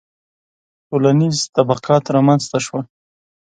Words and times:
•ټولنیز 0.89 1.37
طبقات 1.55 2.03
رامنځته 2.15 2.57
شول 2.65 2.83